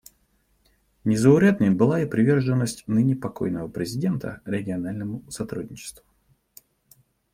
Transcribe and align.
Незаурядной 1.03 1.69
была 1.69 2.01
и 2.01 2.07
приверженность 2.07 2.87
ныне 2.87 3.15
покойного 3.15 3.67
президента 3.67 4.41
региональному 4.45 5.29
сотрудничеству. 5.29 6.03